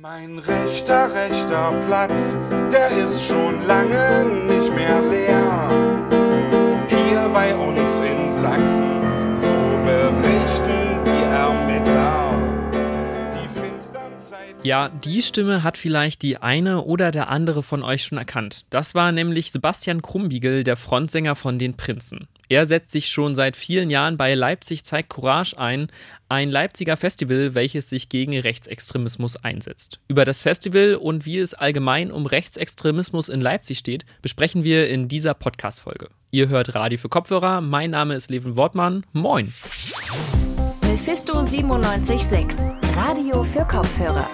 [0.00, 2.36] Mein rechter, rechter Platz,
[2.70, 6.86] der ist schon lange nicht mehr leer.
[6.88, 9.50] Hier bei uns in Sachsen, so
[9.84, 12.32] berichten die Ermittler.
[13.34, 14.12] Die finstern.
[14.62, 18.66] Ja, die Stimme hat vielleicht die eine oder der andere von euch schon erkannt.
[18.70, 22.28] Das war nämlich Sebastian Krumbiegel, der Frontsänger von den Prinzen.
[22.50, 25.88] Er setzt sich schon seit vielen Jahren bei Leipzig zeigt Courage ein,
[26.30, 30.00] ein Leipziger Festival, welches sich gegen Rechtsextremismus einsetzt.
[30.08, 35.08] Über das Festival und wie es allgemein um Rechtsextremismus in Leipzig steht, besprechen wir in
[35.08, 36.08] dieser Podcast-Folge.
[36.30, 39.04] Ihr hört Radio für Kopfhörer, mein Name ist Leven Wortmann.
[39.12, 39.52] Moin!
[40.82, 44.28] Mephisto 976, Radio für Kopfhörer.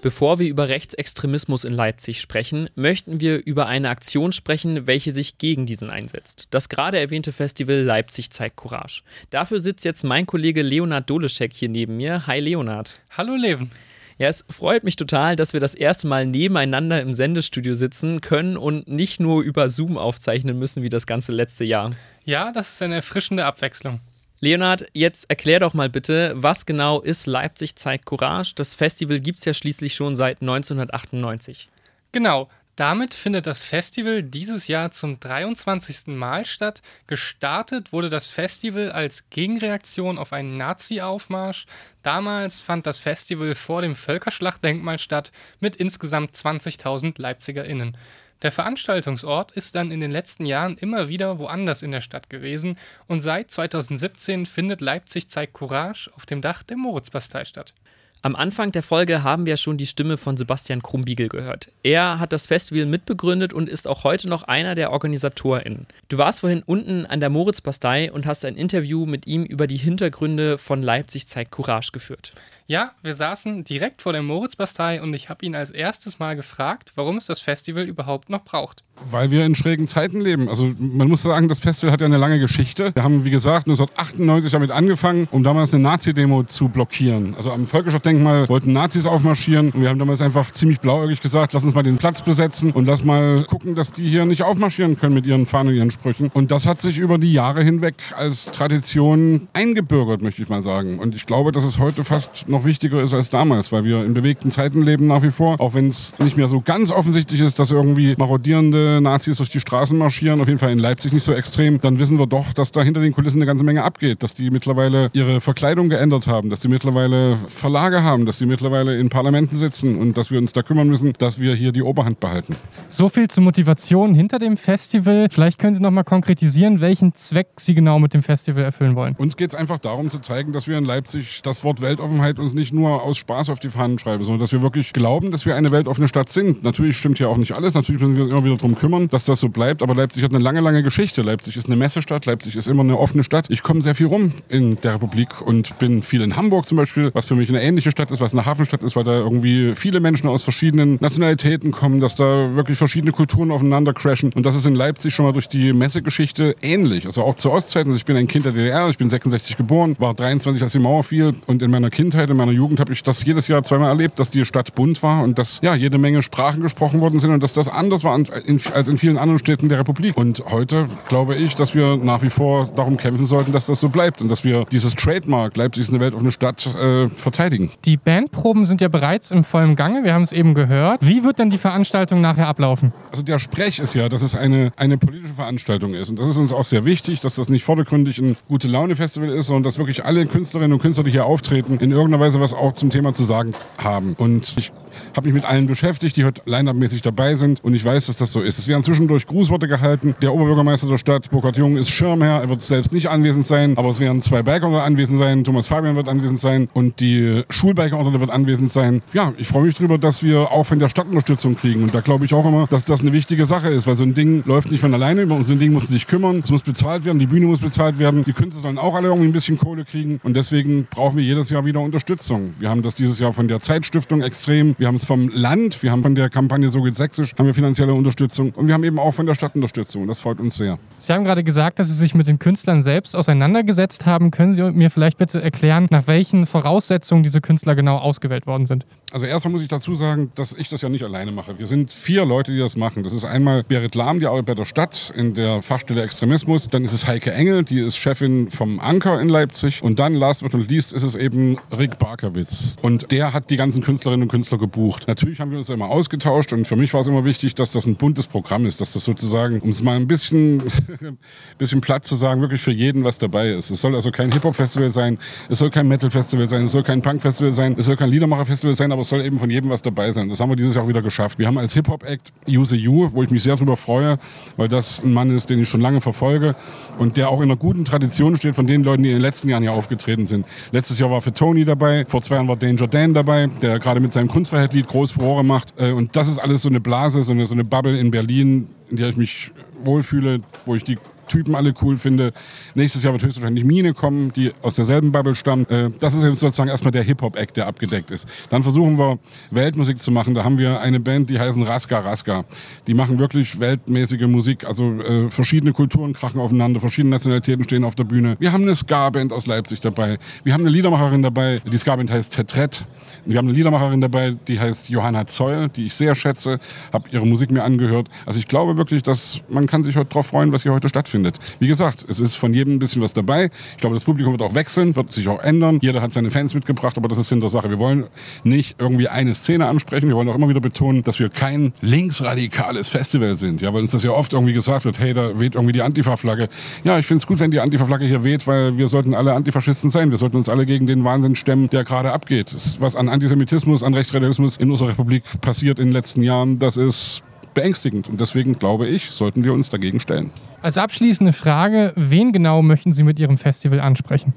[0.00, 5.38] Bevor wir über Rechtsextremismus in Leipzig sprechen, möchten wir über eine Aktion sprechen, welche sich
[5.38, 6.46] gegen diesen einsetzt.
[6.50, 9.02] Das gerade erwähnte Festival Leipzig zeigt Courage.
[9.30, 12.28] Dafür sitzt jetzt mein Kollege Leonard Doleschek hier neben mir.
[12.28, 13.00] Hi Leonard.
[13.10, 13.72] Hallo Leven.
[14.18, 18.56] Ja, es freut mich total, dass wir das erste Mal nebeneinander im Sendestudio sitzen können
[18.56, 21.92] und nicht nur über Zoom aufzeichnen müssen wie das ganze letzte Jahr.
[22.24, 23.98] Ja, das ist eine erfrischende Abwechslung.
[24.40, 28.52] Leonard, jetzt erklär doch mal bitte, was genau ist Leipzig zeigt Courage?
[28.54, 31.68] Das Festival gibt es ja schließlich schon seit 1998.
[32.12, 36.06] Genau, damit findet das Festival dieses Jahr zum 23.
[36.06, 36.80] Mal statt.
[37.08, 41.66] Gestartet wurde das Festival als Gegenreaktion auf einen Nazi-Aufmarsch.
[42.04, 47.96] Damals fand das Festival vor dem Völkerschlachtdenkmal statt mit insgesamt 20.000 LeipzigerInnen.
[48.42, 52.78] Der Veranstaltungsort ist dann in den letzten Jahren immer wieder woanders in der Stadt gewesen
[53.08, 57.74] und seit 2017 findet Leipzig zeigt Courage auf dem Dach der Moritzbastei statt.
[58.22, 61.72] Am Anfang der Folge haben wir schon die Stimme von Sebastian Krumbiegel gehört.
[61.84, 65.86] Er hat das Festival mitbegründet und ist auch heute noch einer der OrganisatorInnen.
[66.08, 69.76] Du warst vorhin unten an der Moritzbastei und hast ein Interview mit ihm über die
[69.76, 72.32] Hintergründe von Leipzig zeigt Courage geführt.
[72.70, 76.92] Ja, wir saßen direkt vor der Moritzbastei und ich habe ihn als erstes Mal gefragt,
[76.96, 78.84] warum es das Festival überhaupt noch braucht.
[79.10, 80.50] Weil wir in schrägen Zeiten leben.
[80.50, 82.94] Also man muss sagen, das Festival hat ja eine lange Geschichte.
[82.94, 87.34] Wir haben, wie gesagt, 1998 damit angefangen, um damals eine Nazi-Demo zu blockieren.
[87.36, 91.64] Also am Völkerschlachtdenkmal wollten Nazis aufmarschieren und wir haben damals einfach ziemlich blauäugig gesagt, lass
[91.64, 95.14] uns mal den Platz besetzen und lass mal gucken, dass die hier nicht aufmarschieren können
[95.14, 96.30] mit ihren Fahnen und ihren Sprüchen.
[96.34, 100.98] Und das hat sich über die Jahre hinweg als Tradition eingebürgert, möchte ich mal sagen.
[100.98, 104.14] Und ich glaube, dass es heute fast noch wichtiger ist als damals, weil wir in
[104.14, 107.58] bewegten Zeiten leben nach wie vor, auch wenn es nicht mehr so ganz offensichtlich ist,
[107.58, 111.32] dass irgendwie marodierende Nazis durch die Straßen marschieren, auf jeden Fall in Leipzig nicht so
[111.32, 114.34] extrem, dann wissen wir doch, dass da hinter den Kulissen eine ganze Menge abgeht, dass
[114.34, 119.08] die mittlerweile ihre Verkleidung geändert haben, dass die mittlerweile Verlage haben, dass die mittlerweile in
[119.08, 122.56] Parlamenten sitzen und dass wir uns da kümmern müssen, dass wir hier die Oberhand behalten.
[122.88, 125.28] So viel zur Motivation hinter dem Festival.
[125.30, 129.14] Vielleicht können Sie noch mal konkretisieren, welchen Zweck Sie genau mit dem Festival erfüllen wollen.
[129.18, 132.47] Uns geht es einfach darum zu zeigen, dass wir in Leipzig das Wort Weltoffenheit uns
[132.54, 135.56] nicht nur aus Spaß auf die Fahnen schreiben, sondern dass wir wirklich glauben, dass wir
[135.56, 136.62] eine weltoffene Stadt sind.
[136.62, 139.24] Natürlich stimmt hier auch nicht alles, natürlich müssen wir uns immer wieder darum kümmern, dass
[139.24, 141.22] das so bleibt, aber Leipzig hat eine lange, lange Geschichte.
[141.22, 143.46] Leipzig ist eine Messestadt, Leipzig ist immer eine offene Stadt.
[143.50, 147.10] Ich komme sehr viel rum in der Republik und bin viel in Hamburg zum Beispiel,
[147.14, 150.00] was für mich eine ähnliche Stadt ist, was eine Hafenstadt ist, weil da irgendwie viele
[150.00, 154.66] Menschen aus verschiedenen Nationalitäten kommen, dass da wirklich verschiedene Kulturen aufeinander crashen und das ist
[154.66, 157.04] in Leipzig schon mal durch die Messegeschichte ähnlich.
[157.06, 159.96] Also auch zur Ostzeit, also ich bin ein Kind der DDR, ich bin 66 geboren,
[159.98, 163.02] war 23, als die Mauer fiel und in meiner Kindheit, in meiner Jugend habe ich
[163.02, 166.22] das jedes Jahr zweimal erlebt, dass die Stadt bunt war und dass ja jede Menge
[166.22, 169.78] Sprachen gesprochen worden sind und dass das anders war als in vielen anderen Städten der
[169.78, 170.16] Republik.
[170.16, 173.88] Und heute glaube ich, dass wir nach wie vor darum kämpfen sollten, dass das so
[173.88, 177.70] bleibt und dass wir dieses Trademark Leipzig ist eine weltoffene Stadt äh, verteidigen.
[177.84, 181.06] Die Bandproben sind ja bereits im vollen Gange, wir haben es eben gehört.
[181.06, 182.92] Wie wird denn die Veranstaltung nachher ablaufen?
[183.10, 186.38] Also der Sprech ist ja, dass es eine, eine politische Veranstaltung ist und das ist
[186.38, 189.78] uns auch sehr wichtig, dass das nicht vordergründig ein gute Laune Festival ist, sondern dass
[189.78, 193.12] wirklich alle Künstlerinnen und Künstler, die hier auftreten, in irgendeiner Weise was auch zum Thema
[193.14, 194.14] zu sagen haben.
[194.18, 194.72] Und ich
[195.16, 198.32] habe mich mit allen beschäftigt, die heute line-up-mäßig dabei sind und ich weiß, dass das
[198.32, 198.58] so ist.
[198.58, 200.14] Es werden zwischendurch Grußworte gehalten.
[200.22, 202.42] Der Oberbürgermeister der Stadt, Burkhard Jung, ist Schirmherr.
[202.42, 205.44] Er wird selbst nicht anwesend sein, aber es werden zwei Biker anwesend sein.
[205.44, 209.02] Thomas Fabian wird anwesend sein und die Schulbiker wird anwesend sein.
[209.12, 212.00] Ja, ich freue mich darüber, dass wir auch von der Stadt Unterstützung kriegen und da
[212.00, 214.70] glaube ich auch immer, dass das eine wichtige Sache ist, weil so ein Ding läuft
[214.70, 215.26] nicht von alleine.
[215.26, 216.40] Um so ein Ding muss sich kümmern.
[216.44, 218.24] Es muss bezahlt werden, die Bühne muss bezahlt werden.
[218.24, 221.50] Die Künstler sollen auch alle irgendwie ein bisschen Kohle kriegen und deswegen brauchen wir jedes
[221.50, 222.54] Jahr wieder Unterstützung.
[222.58, 224.74] Wir haben das dieses Jahr von der Zeitstiftung extrem.
[224.78, 227.44] Wir wir haben es vom Land, wir haben von der Kampagne So geht Sächsisch, haben
[227.44, 230.06] wir finanzielle Unterstützung und wir haben eben auch von der Stadt Unterstützung.
[230.06, 230.78] Das freut uns sehr.
[230.96, 234.30] Sie haben gerade gesagt, dass Sie sich mit den Künstlern selbst auseinandergesetzt haben.
[234.30, 238.86] Können Sie mir vielleicht bitte erklären, nach welchen Voraussetzungen diese Künstler genau ausgewählt worden sind?
[239.10, 241.58] Also erstmal muss ich dazu sagen, dass ich das ja nicht alleine mache.
[241.58, 243.02] Wir sind vier Leute, die das machen.
[243.02, 246.68] Das ist einmal Berit Lahm, die arbeitet bei der Stadt in der Fachstelle Extremismus.
[246.68, 249.82] Dann ist es Heike Engel, die ist Chefin vom Anker in Leipzig.
[249.82, 252.76] Und dann, last but not least, ist es eben Rick Barkowitz.
[252.82, 254.77] Und der hat die ganzen Künstlerinnen und Künstler gebucht.
[255.06, 257.86] Natürlich haben wir uns immer ausgetauscht und für mich war es immer wichtig, dass das
[257.86, 260.62] ein buntes Programm ist, dass das sozusagen, um es mal ein bisschen,
[261.58, 263.70] bisschen platt zu sagen, wirklich für jeden was dabei ist.
[263.70, 267.50] Es soll also kein Hip-Hop-Festival sein, es soll kein Metal-Festival sein, es soll kein Punk-Festival
[267.50, 270.28] sein, es soll kein Liedermacher-Festival sein, aber es soll eben von jedem was dabei sein.
[270.28, 271.38] Das haben wir dieses Jahr auch wieder geschafft.
[271.38, 274.18] Wir haben als Hip-Hop-Act Use You, wo ich mich sehr darüber freue,
[274.56, 276.54] weil das ein Mann ist, den ich schon lange verfolge
[276.98, 279.48] und der auch in einer guten Tradition steht von den Leuten, die in den letzten
[279.48, 280.46] Jahren hier aufgetreten sind.
[280.70, 284.00] Letztes Jahr war für Tony dabei, vor zwei Jahren war Danger Dan dabei, der gerade
[284.00, 284.28] mit seinem
[284.68, 285.74] Kunstfreiheit-Lied groß Furore macht.
[285.76, 288.68] Äh, und das ist alles so eine Blase, so eine, so eine Bubble in Berlin,
[288.90, 289.50] in der ich mich
[289.84, 292.32] wohlfühle, wo ich die Typen alle cool finde.
[292.74, 295.70] Nächstes Jahr wird höchstwahrscheinlich Mine kommen, die aus derselben Bubble stammt.
[295.70, 298.26] Äh, das ist jetzt sozusagen erstmal der Hip-Hop-Act, der abgedeckt ist.
[298.50, 299.18] Dann versuchen wir
[299.50, 300.34] Weltmusik zu machen.
[300.34, 302.44] Da haben wir eine Band, die heißen Raska Raska.
[302.86, 304.64] Die machen wirklich weltmäßige Musik.
[304.64, 308.36] Also äh, verschiedene Kulturen krachen aufeinander, verschiedene Nationalitäten stehen auf der Bühne.
[308.38, 310.18] Wir haben eine Ska-Band aus Leipzig dabei.
[310.44, 311.60] Wir haben eine Liedermacherin dabei.
[311.70, 312.84] Die Ska-Band heißt Tetret.
[313.24, 316.60] Wir haben eine Liedermacherin dabei, die heißt Johanna Zeul, die ich sehr schätze,
[316.92, 318.08] habe ihre Musik mir angehört.
[318.24, 321.17] Also ich glaube wirklich, dass man kann sich heute darauf freuen, was hier heute stattfindet.
[321.58, 323.50] Wie gesagt, es ist von jedem ein bisschen was dabei.
[323.72, 325.78] Ich glaube, das Publikum wird auch wechseln, wird sich auch ändern.
[325.82, 327.70] Jeder hat seine Fans mitgebracht, aber das ist Sinn der Sache.
[327.70, 328.04] Wir wollen
[328.44, 330.08] nicht irgendwie eine Szene ansprechen.
[330.08, 333.60] Wir wollen auch immer wieder betonen, dass wir kein linksradikales Festival sind.
[333.60, 336.48] Ja, weil uns das ja oft irgendwie gesagt wird, hey, da weht irgendwie die Antifa-Flagge.
[336.84, 339.90] Ja, ich finde es gut, wenn die Antifa-Flagge hier weht, weil wir sollten alle Antifaschisten
[339.90, 340.10] sein.
[340.10, 342.54] Wir sollten uns alle gegen den Wahnsinn stemmen, der gerade abgeht.
[342.80, 347.22] Was an Antisemitismus, an Rechtsradikalismus in unserer Republik passiert in den letzten Jahren, das ist
[347.54, 348.08] beängstigend.
[348.08, 350.30] Und deswegen glaube ich, sollten wir uns dagegen stellen.
[350.60, 354.32] Als abschließende Frage, wen genau möchten Sie mit Ihrem Festival ansprechen?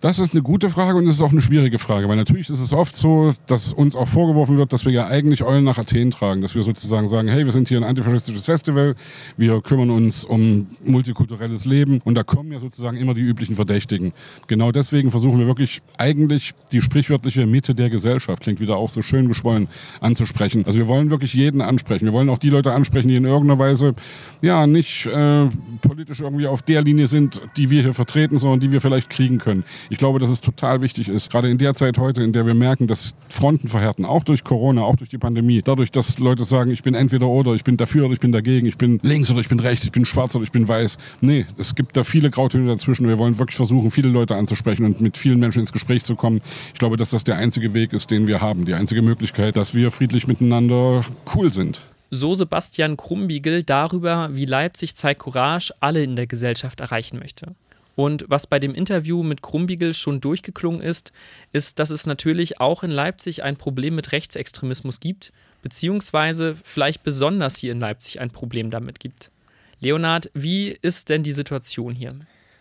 [0.00, 2.60] Das ist eine gute Frage und es ist auch eine schwierige Frage, weil natürlich ist
[2.60, 6.12] es oft so, dass uns auch vorgeworfen wird, dass wir ja eigentlich Eulen nach Athen
[6.12, 8.94] tragen, dass wir sozusagen sagen, hey, wir sind hier ein antifaschistisches Festival,
[9.36, 14.12] wir kümmern uns um multikulturelles Leben und da kommen ja sozusagen immer die üblichen Verdächtigen.
[14.46, 19.02] Genau deswegen versuchen wir wirklich eigentlich die sprichwörtliche Mitte der Gesellschaft, klingt wieder auch so
[19.02, 19.66] schön geschwollen,
[20.00, 20.64] anzusprechen.
[20.64, 22.04] Also wir wollen wirklich jeden ansprechen.
[22.04, 23.96] Wir wollen auch die Leute ansprechen, die in irgendeiner Weise
[24.42, 25.48] ja nicht äh,
[25.80, 29.38] politisch irgendwie auf der Linie sind, die wir hier vertreten, sondern die wir vielleicht kriegen
[29.38, 29.64] können.
[29.90, 32.54] Ich glaube, dass es total wichtig ist, gerade in der Zeit heute, in der wir
[32.54, 36.70] merken, dass Fronten verhärten, auch durch Corona, auch durch die Pandemie, dadurch, dass Leute sagen,
[36.70, 39.40] ich bin entweder oder, ich bin dafür oder ich bin dagegen, ich bin links oder
[39.40, 40.98] ich bin rechts, ich bin schwarz oder ich bin weiß.
[41.20, 43.08] Nee, es gibt da viele Grautöne dazwischen.
[43.08, 46.40] Wir wollen wirklich versuchen, viele Leute anzusprechen und mit vielen Menschen ins Gespräch zu kommen.
[46.72, 49.74] Ich glaube, dass das der einzige Weg ist, den wir haben, die einzige Möglichkeit, dass
[49.74, 51.80] wir friedlich miteinander cool sind.
[52.10, 57.54] So Sebastian Krumbiegel darüber, wie Leipzig zeigt Courage alle in der Gesellschaft erreichen möchte.
[57.98, 61.10] Und was bei dem Interview mit Krumbiegel schon durchgeklungen ist,
[61.50, 67.56] ist, dass es natürlich auch in Leipzig ein Problem mit Rechtsextremismus gibt, beziehungsweise vielleicht besonders
[67.56, 69.32] hier in Leipzig ein Problem damit gibt.
[69.80, 72.14] Leonard, wie ist denn die Situation hier?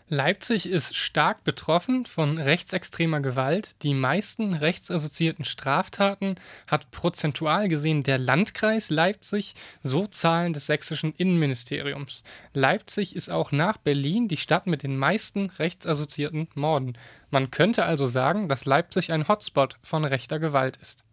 [0.10, 3.72] Leipzig ist stark betroffen von rechtsextremer Gewalt.
[3.84, 12.24] Die meisten rechtsassoziierten Straftaten hat prozentual gesehen der Landkreis Leipzig, so Zahlen des sächsischen Innenministeriums.
[12.54, 16.98] Leipzig ist auch nach Berlin die Stadt mit den meisten rechtsassoziierten Morden.
[17.30, 21.04] Man könnte also sagen, dass Leipzig ein Hotspot von rechter Gewalt ist.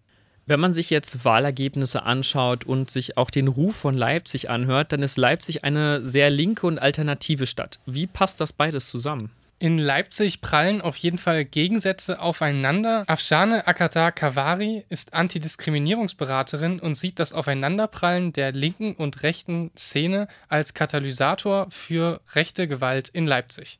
[0.46, 5.02] Wenn man sich jetzt Wahlergebnisse anschaut und sich auch den Ruf von Leipzig anhört, dann
[5.02, 7.78] ist Leipzig eine sehr linke und alternative Stadt.
[7.86, 9.30] Wie passt das beides zusammen?
[9.58, 13.04] In Leipzig prallen auf jeden Fall Gegensätze aufeinander.
[13.06, 20.74] Afshane Akatar Kavari ist Antidiskriminierungsberaterin und sieht das Aufeinanderprallen der linken und rechten Szene als
[20.74, 23.78] Katalysator für rechte Gewalt in Leipzig.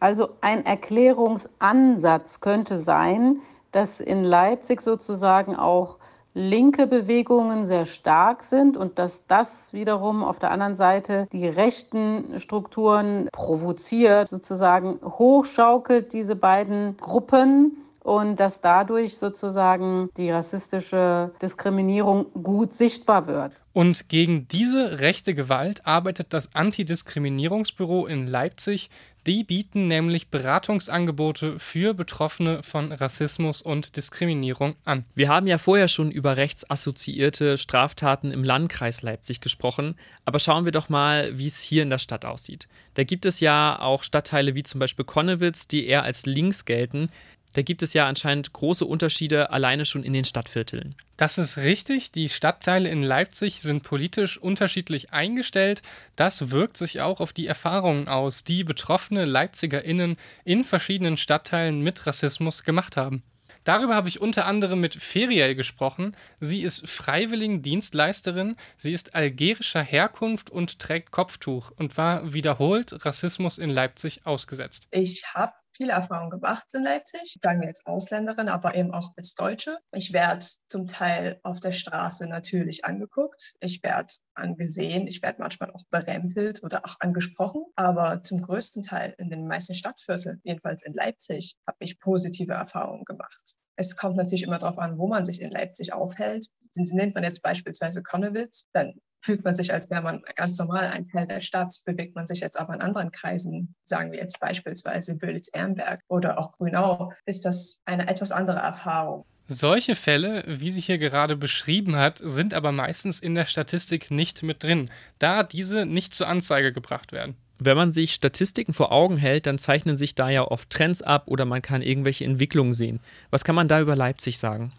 [0.00, 3.36] Also ein Erklärungsansatz könnte sein,
[3.70, 5.96] dass in Leipzig sozusagen auch
[6.34, 12.40] linke Bewegungen sehr stark sind und dass das wiederum auf der anderen Seite die rechten
[12.40, 22.72] Strukturen provoziert, sozusagen hochschaukelt diese beiden Gruppen und dass dadurch sozusagen die rassistische Diskriminierung gut
[22.72, 23.52] sichtbar wird.
[23.72, 28.90] Und gegen diese rechte Gewalt arbeitet das Antidiskriminierungsbüro in Leipzig.
[29.24, 35.04] Die bieten nämlich Beratungsangebote für Betroffene von Rassismus und Diskriminierung an.
[35.14, 40.72] Wir haben ja vorher schon über rechtsassoziierte Straftaten im Landkreis Leipzig gesprochen, aber schauen wir
[40.72, 42.66] doch mal, wie es hier in der Stadt aussieht.
[42.94, 47.08] Da gibt es ja auch Stadtteile wie zum Beispiel Konnewitz, die eher als links gelten.
[47.52, 50.94] Da gibt es ja anscheinend große Unterschiede alleine schon in den Stadtvierteln.
[51.16, 52.12] Das ist richtig.
[52.12, 55.82] Die Stadtteile in Leipzig sind politisch unterschiedlich eingestellt.
[56.16, 62.06] Das wirkt sich auch auf die Erfahrungen aus, die betroffene LeipzigerInnen in verschiedenen Stadtteilen mit
[62.06, 63.22] Rassismus gemacht haben.
[63.64, 66.16] Darüber habe ich unter anderem mit Feriel gesprochen.
[66.40, 73.70] Sie ist Freiwilligendienstleisterin, sie ist algerischer Herkunft und trägt Kopftuch und war wiederholt Rassismus in
[73.70, 74.88] Leipzig ausgesetzt.
[74.90, 79.34] Ich habe viele Erfahrungen gemacht in Leipzig, sagen wir jetzt Ausländerin, aber eben auch als
[79.34, 79.78] Deutsche.
[79.92, 85.70] Ich werde zum Teil auf der Straße natürlich angeguckt, ich werde angesehen, ich werde manchmal
[85.72, 90.92] auch berempelt oder auch angesprochen, aber zum größten Teil in den meisten Stadtvierteln, jedenfalls in
[90.94, 93.56] Leipzig, habe ich positive Erfahrungen gemacht.
[93.76, 96.46] Es kommt natürlich immer darauf an, wo man sich in Leipzig aufhält.
[96.74, 101.08] Nennt man jetzt beispielsweise Konnewitz, dann fühlt man sich, als wäre man ganz normal ein
[101.08, 101.72] Teil der Stadt.
[101.84, 106.52] Bewegt man sich jetzt aber in anderen Kreisen, sagen wir jetzt beispielsweise Böhlitz-Ehrenberg oder auch
[106.52, 109.24] Grünau, ist das eine etwas andere Erfahrung.
[109.48, 114.42] Solche Fälle, wie sie hier gerade beschrieben hat, sind aber meistens in der Statistik nicht
[114.42, 117.36] mit drin, da diese nicht zur Anzeige gebracht werden.
[117.58, 121.24] Wenn man sich Statistiken vor Augen hält, dann zeichnen sich da ja oft Trends ab
[121.26, 123.00] oder man kann irgendwelche Entwicklungen sehen.
[123.30, 124.72] Was kann man da über Leipzig sagen?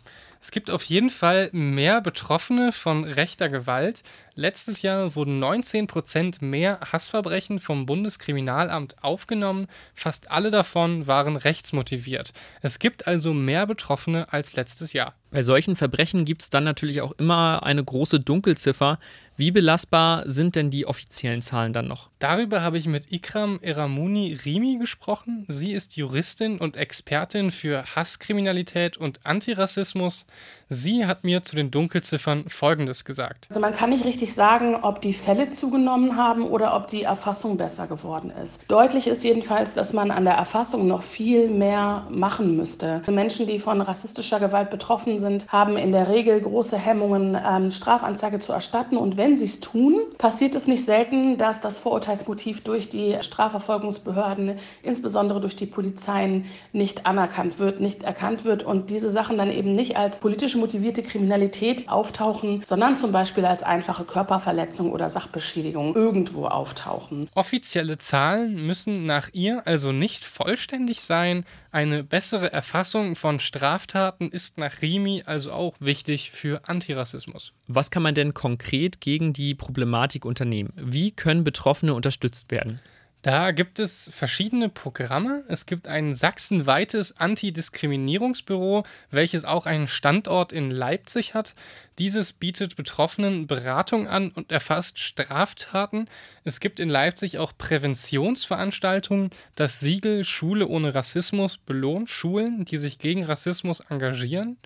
[0.44, 4.04] Es gibt auf jeden Fall mehr Betroffene von rechter Gewalt.
[4.36, 9.68] Letztes Jahr wurden 19 Prozent mehr Hassverbrechen vom Bundeskriminalamt aufgenommen.
[9.94, 12.34] Fast alle davon waren rechtsmotiviert.
[12.64, 15.14] Es gibt also mehr Betroffene als letztes Jahr.
[15.34, 19.00] Bei solchen Verbrechen gibt es dann natürlich auch immer eine große Dunkelziffer.
[19.36, 22.12] Wie belastbar sind denn die offiziellen Zahlen dann noch?
[22.20, 25.46] Darüber habe ich mit Ikram Eramuni Rimi gesprochen.
[25.48, 30.28] Sie ist Juristin und Expertin für Hasskriminalität und Antirassismus.
[30.70, 33.48] Sie hat mir zu den Dunkelziffern Folgendes gesagt.
[33.50, 37.58] Also man kann nicht richtig sagen, ob die Fälle zugenommen haben oder ob die Erfassung
[37.58, 38.62] besser geworden ist.
[38.68, 43.02] Deutlich ist jedenfalls, dass man an der Erfassung noch viel mehr machen müsste.
[43.08, 48.38] Menschen, die von rassistischer Gewalt betroffen sind, haben in der Regel große Hemmungen, ähm, Strafanzeige
[48.38, 48.98] zu erstatten.
[48.98, 54.60] Und wenn sie es tun, passiert es nicht selten, dass das Vorurteilsmotiv durch die Strafverfolgungsbehörden,
[54.84, 59.74] insbesondere durch die Polizeien, nicht anerkannt wird, nicht erkannt wird und diese Sachen dann eben
[59.74, 66.46] nicht als politische motivierte Kriminalität auftauchen, sondern zum Beispiel als einfache Körperverletzung oder Sachbeschädigung irgendwo
[66.46, 67.30] auftauchen.
[67.34, 71.46] Offizielle Zahlen müssen nach ihr also nicht vollständig sein.
[71.72, 77.54] Eine bessere Erfassung von Straftaten ist nach Rimi also auch wichtig für Antirassismus.
[77.68, 80.74] Was kann man denn konkret gegen die Problematik unternehmen?
[80.76, 82.80] Wie können Betroffene unterstützt werden?
[83.24, 85.46] Da gibt es verschiedene Programme.
[85.48, 91.56] Es gibt ein sachsenweites Antidiskriminierungsbüro, welches auch einen Standort in Leipzig hat.
[92.00, 96.10] Dieses bietet Betroffenen Beratung an und erfasst Straftaten.
[96.44, 99.30] Es gibt in Leipzig auch Präventionsveranstaltungen.
[99.56, 104.58] Das Siegel Schule ohne Rassismus belohnt Schulen, die sich gegen Rassismus engagieren.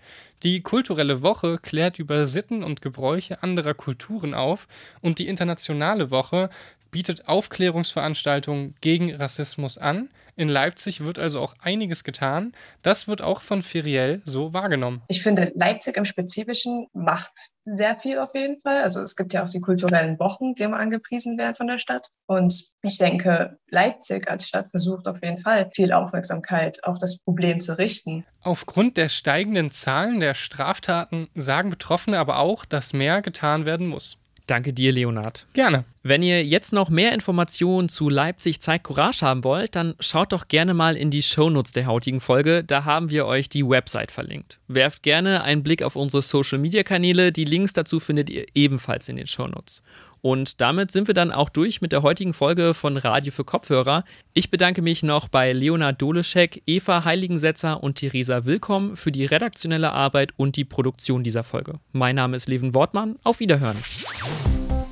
[0.44, 4.68] Die kulturelle Woche klärt über Sitten und Gebräuche anderer Kulturen auf
[5.02, 6.50] und die internationale Woche
[6.98, 10.10] bietet Aufklärungsveranstaltungen gegen Rassismus an.
[10.36, 12.54] In Leipzig wird also auch einiges getan.
[12.82, 15.04] Das wird auch von Feriel so wahrgenommen.
[15.08, 17.34] Ich finde, Leipzig im Spezifischen macht
[17.66, 18.82] sehr viel auf jeden Fall.
[18.82, 22.08] Also es gibt ja auch die kulturellen Wochen, die immer angepriesen werden von der Stadt.
[22.26, 27.60] Und ich denke, Leipzig als Stadt versucht auf jeden Fall viel Aufmerksamkeit auf das Problem
[27.60, 28.26] zu richten.
[28.42, 34.18] Aufgrund der steigenden Zahlen der Straftaten sagen Betroffene aber auch, dass mehr getan werden muss.
[34.48, 35.46] Danke dir, Leonard.
[35.52, 35.84] Gerne.
[36.04, 40.48] Wenn ihr jetzt noch mehr Informationen zu Leipzig Zeit Courage haben wollt, dann schaut doch
[40.48, 42.64] gerne mal in die Shownotes der heutigen Folge.
[42.64, 44.60] Da haben wir euch die Website verlinkt.
[44.70, 47.34] Werft gerne einen Blick auf unsere Social Media Kanäle.
[47.34, 49.82] Die Links dazu findet ihr ebenfalls in den Shownotes.
[50.22, 54.04] Und damit sind wir dann auch durch mit der heutigen Folge von Radio für Kopfhörer.
[54.34, 59.92] Ich bedanke mich noch bei Leonard Doleschek, Eva Heiligensetzer und Theresa Willkomm für die redaktionelle
[59.92, 61.80] Arbeit und die Produktion dieser Folge.
[61.92, 63.18] Mein Name ist Levin Wortmann.
[63.24, 63.78] Auf Wiederhören.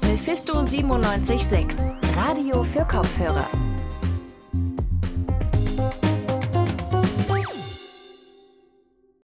[0.01, 3.49] Mephisto 976, Radio für Kopfhörer.